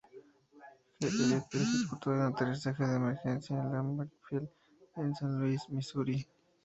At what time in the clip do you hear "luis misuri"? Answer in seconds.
5.39-6.27